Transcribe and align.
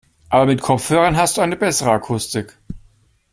Aber 0.29 0.47
mit 0.47 0.63
Kopfhörern 0.63 1.15
hast 1.15 1.37
du 1.37 1.41
eine 1.41 1.55
bessere 1.55 1.91
Akustik. 1.91 2.57